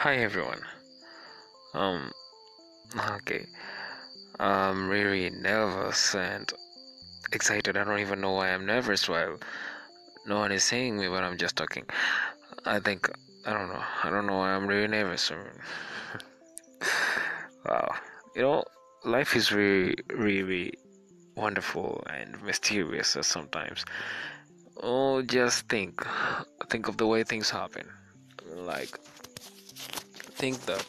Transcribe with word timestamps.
Hi 0.00 0.16
everyone. 0.16 0.62
Um 1.74 2.10
okay. 3.16 3.44
I'm 4.38 4.88
really 4.88 5.28
nervous 5.28 6.14
and 6.14 6.50
excited. 7.34 7.76
I 7.76 7.84
don't 7.84 7.98
even 7.98 8.22
know 8.22 8.30
why 8.32 8.48
I'm 8.48 8.64
nervous 8.64 9.10
while 9.10 9.36
no 10.24 10.38
one 10.38 10.52
is 10.52 10.64
seeing 10.64 10.96
me 10.98 11.08
but 11.08 11.22
I'm 11.22 11.36
just 11.36 11.54
talking. 11.54 11.84
I 12.64 12.80
think 12.80 13.10
I 13.44 13.52
don't 13.52 13.68
know. 13.68 13.84
I 14.02 14.08
don't 14.08 14.26
know 14.26 14.38
why 14.38 14.52
I'm 14.54 14.66
really 14.66 14.88
nervous. 14.88 15.30
I 15.30 15.36
mean, 15.36 15.60
wow. 17.66 17.94
You 18.34 18.40
know, 18.40 18.64
life 19.04 19.36
is 19.36 19.52
really 19.52 19.96
really 20.08 20.72
wonderful 21.36 22.02
and 22.08 22.42
mysterious 22.42 23.18
sometimes. 23.20 23.84
Oh 24.82 25.20
just 25.20 25.68
think. 25.68 26.02
Think 26.70 26.88
of 26.88 26.96
the 26.96 27.06
way 27.06 27.22
things 27.22 27.50
happen. 27.50 27.86
Like 28.56 28.98
think 30.40 30.64
that 30.66 30.84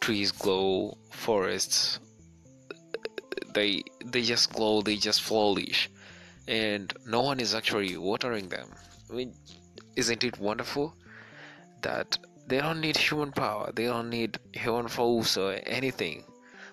trees 0.00 0.30
glow, 0.30 0.96
forests 1.10 1.98
they 3.52 3.82
they 4.04 4.22
just 4.22 4.52
glow, 4.52 4.80
they 4.80 4.96
just 4.96 5.22
flourish, 5.22 5.90
and 6.46 6.92
no 7.06 7.20
one 7.20 7.40
is 7.40 7.54
actually 7.54 7.96
watering 7.96 8.48
them. 8.48 8.68
I 9.10 9.12
mean, 9.14 9.34
isn't 9.96 10.22
it 10.22 10.38
wonderful 10.38 10.94
that 11.82 12.16
they 12.46 12.58
don't 12.58 12.80
need 12.80 12.96
human 12.96 13.32
power, 13.32 13.72
they 13.74 13.86
don't 13.86 14.10
need 14.10 14.38
human 14.52 14.88
force 14.88 15.36
or 15.36 15.58
anything 15.66 16.24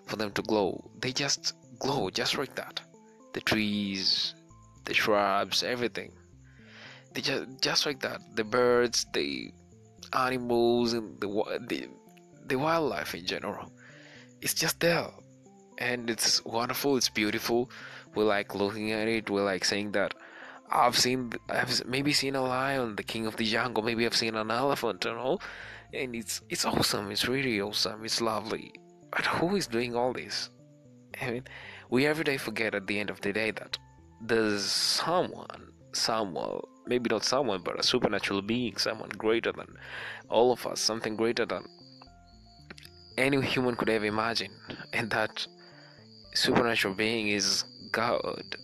for 0.05 0.15
them 0.17 0.31
to 0.31 0.41
glow. 0.43 0.89
They 1.01 1.11
just 1.11 1.53
glow 1.79 2.09
just 2.09 2.37
like 2.37 2.53
that. 2.55 2.81
The 3.33 3.41
trees, 3.41 4.35
the 4.85 4.93
shrubs, 4.93 5.63
everything. 5.63 6.11
They 7.13 7.21
just 7.21 7.45
just 7.61 7.85
like 7.87 7.99
that. 8.01 8.21
The 8.35 8.43
birds, 8.43 9.05
the 9.13 9.51
animals 10.13 10.93
and 10.93 11.19
the 11.19 11.27
the 11.67 11.87
the 12.45 12.55
wildlife 12.55 13.13
in 13.15 13.25
general. 13.25 13.71
It's 14.41 14.53
just 14.53 14.79
there, 14.79 15.09
and 15.77 16.09
it's 16.09 16.43
wonderful. 16.45 16.97
It's 16.97 17.09
beautiful. 17.09 17.69
We 18.15 18.23
like 18.23 18.55
looking 18.55 18.91
at 18.91 19.07
it. 19.07 19.29
We 19.29 19.41
like 19.41 19.65
saying 19.65 19.91
that. 19.93 20.13
I've 20.69 20.97
seen, 20.97 21.31
I've 21.47 21.85
maybe 21.85 22.11
seen 22.11 22.35
a 22.35 22.41
lion, 22.41 22.97
the 22.97 23.03
king 23.03 23.25
of 23.25 23.37
the 23.37 23.45
jungle. 23.45 23.83
Maybe 23.83 24.05
I've 24.05 24.15
seen 24.15 24.35
an 24.35 24.51
elephant, 24.51 25.05
you 25.05 25.11
know, 25.11 25.39
and 25.93 26.13
it's 26.13 26.41
it's 26.49 26.65
awesome. 26.65 27.09
It's 27.11 27.27
really 27.27 27.61
awesome. 27.61 28.03
It's 28.03 28.19
lovely. 28.19 28.73
But 29.11 29.25
who 29.25 29.55
is 29.55 29.67
doing 29.67 29.95
all 29.95 30.11
this? 30.11 30.49
I 31.21 31.31
mean, 31.31 31.43
we 31.89 32.05
every 32.05 32.25
day 32.25 32.37
forget 32.37 32.75
at 32.75 32.87
the 32.87 32.99
end 32.99 33.09
of 33.09 33.21
the 33.21 33.31
day 33.31 33.51
that 33.51 33.77
there's 34.21 34.65
someone, 34.65 35.71
someone, 35.93 36.61
maybe 36.87 37.09
not 37.09 37.23
someone, 37.23 37.61
but 37.63 37.79
a 37.79 37.83
supernatural 37.83 38.41
being, 38.41 38.77
someone 38.77 39.09
greater 39.09 39.51
than 39.51 39.67
all 40.29 40.51
of 40.51 40.65
us, 40.65 40.79
something 40.79 41.15
greater 41.15 41.45
than 41.45 41.63
any 43.17 43.41
human 43.41 43.75
could 43.75 43.89
ever 43.89 44.05
imagine. 44.05 44.51
And 44.93 45.09
that 45.11 45.45
supernatural 46.33 46.93
being 46.93 47.29
is 47.29 47.63
God. 47.91 48.55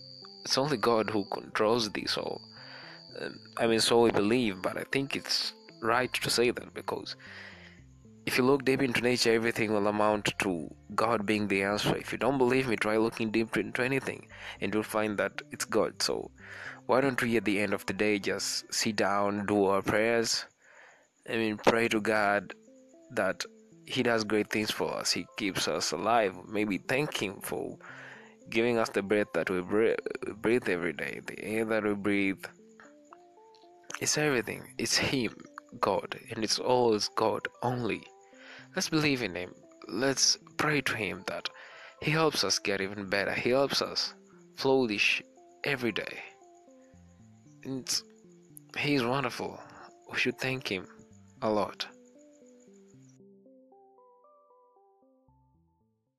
It's 0.44 0.58
only 0.58 0.76
God 0.76 1.10
who 1.10 1.24
controls 1.24 1.90
this 1.90 2.16
all. 2.16 2.40
Um, 3.20 3.38
I 3.56 3.66
mean, 3.66 3.80
so 3.80 4.02
we 4.02 4.10
believe, 4.10 4.62
but 4.62 4.76
I 4.76 4.84
think 4.90 5.16
it's 5.16 5.52
right 5.80 6.12
to 6.12 6.30
say 6.30 6.50
that 6.50 6.74
because 6.74 7.16
if 8.26 8.38
you 8.38 8.44
look 8.44 8.64
deep 8.64 8.80
into 8.80 9.02
nature, 9.02 9.34
everything 9.34 9.72
will 9.72 9.86
amount 9.86 10.32
to 10.38 10.74
God 10.94 11.26
being 11.26 11.46
the 11.46 11.62
answer. 11.62 11.94
If 11.96 12.10
you 12.10 12.18
don't 12.18 12.38
believe 12.38 12.68
me, 12.68 12.76
try 12.76 12.96
looking 12.96 13.30
deep 13.30 13.56
into 13.56 13.82
anything 13.82 14.26
and 14.60 14.72
you'll 14.72 14.82
find 14.82 15.18
that 15.18 15.42
it's 15.52 15.66
God. 15.66 16.00
So, 16.02 16.30
why 16.86 17.00
don't 17.00 17.20
we 17.22 17.36
at 17.36 17.44
the 17.44 17.60
end 17.60 17.74
of 17.74 17.84
the 17.86 17.92
day 17.92 18.18
just 18.18 18.72
sit 18.72 18.96
down, 18.96 19.46
do 19.46 19.66
our 19.66 19.82
prayers? 19.82 20.46
I 21.28 21.36
mean, 21.36 21.58
pray 21.58 21.88
to 21.88 22.00
God 22.00 22.54
that 23.12 23.44
He 23.84 24.02
does 24.02 24.24
great 24.24 24.50
things 24.50 24.70
for 24.70 24.92
us, 24.94 25.12
He 25.12 25.26
keeps 25.36 25.68
us 25.68 25.92
alive. 25.92 26.34
Maybe 26.48 26.78
thank 26.78 27.22
Him 27.22 27.40
for 27.42 27.76
giving 28.48 28.78
us 28.78 28.88
the 28.90 29.02
breath 29.02 29.32
that 29.34 29.50
we 29.50 29.60
breathe 29.60 30.68
every 30.68 30.92
day, 30.94 31.20
the 31.26 31.42
air 31.44 31.64
that 31.66 31.84
we 31.84 31.94
breathe. 31.94 32.44
It's 34.00 34.16
everything, 34.16 34.74
it's 34.78 34.96
Him, 34.96 35.34
God, 35.80 36.18
and 36.30 36.42
it's 36.42 36.58
always 36.58 37.08
God 37.08 37.46
only. 37.62 38.02
Let's 38.74 38.88
believe 38.88 39.22
in 39.22 39.34
Him. 39.34 39.54
Let's 39.88 40.36
pray 40.56 40.80
to 40.80 40.96
Him 40.96 41.24
that 41.26 41.48
He 42.02 42.10
helps 42.10 42.42
us 42.42 42.58
get 42.58 42.80
even 42.80 43.08
better. 43.08 43.32
He 43.32 43.50
helps 43.50 43.80
us 43.80 44.14
flourish 44.56 45.22
every 45.62 45.92
day. 45.92 46.18
And 47.64 47.88
He 48.76 48.94
is 48.94 49.04
wonderful. 49.04 49.60
We 50.10 50.18
should 50.18 50.38
thank 50.38 50.68
Him 50.68 50.86
a 51.42 51.50
lot. 51.50 51.86